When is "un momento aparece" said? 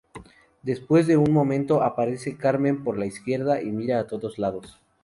1.17-2.35